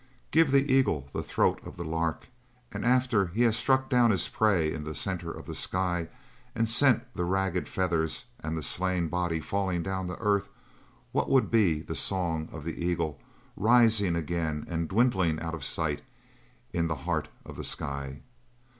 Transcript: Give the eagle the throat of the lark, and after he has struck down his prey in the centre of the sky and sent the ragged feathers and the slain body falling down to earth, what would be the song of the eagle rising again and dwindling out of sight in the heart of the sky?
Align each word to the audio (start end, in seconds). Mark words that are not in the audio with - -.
Give 0.31 0.49
the 0.51 0.73
eagle 0.73 1.07
the 1.13 1.21
throat 1.21 1.61
of 1.63 1.77
the 1.77 1.83
lark, 1.83 2.25
and 2.71 2.83
after 2.83 3.27
he 3.27 3.43
has 3.43 3.55
struck 3.55 3.87
down 3.87 4.09
his 4.09 4.27
prey 4.27 4.73
in 4.73 4.83
the 4.83 4.95
centre 4.95 5.29
of 5.31 5.45
the 5.45 5.53
sky 5.53 6.07
and 6.55 6.67
sent 6.67 7.03
the 7.13 7.23
ragged 7.23 7.67
feathers 7.67 8.25
and 8.39 8.57
the 8.57 8.63
slain 8.63 9.09
body 9.09 9.39
falling 9.39 9.83
down 9.83 10.07
to 10.07 10.17
earth, 10.19 10.49
what 11.11 11.29
would 11.29 11.51
be 11.51 11.83
the 11.83 11.93
song 11.93 12.49
of 12.51 12.63
the 12.63 12.83
eagle 12.83 13.19
rising 13.55 14.15
again 14.15 14.65
and 14.67 14.89
dwindling 14.89 15.39
out 15.39 15.53
of 15.53 15.63
sight 15.63 16.01
in 16.73 16.87
the 16.87 16.95
heart 17.05 17.27
of 17.45 17.55
the 17.55 17.63
sky? 17.63 18.21